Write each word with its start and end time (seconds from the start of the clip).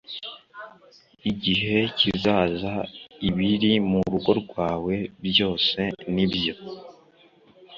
Igihe 1.31 1.77
kizaza 1.97 2.73
ibiri 3.27 3.71
mu 3.89 4.01
rugo 4.11 4.31
rwawe 4.41 4.95
byose 5.27 5.81
n 6.13 6.15
ibyo 6.25 6.53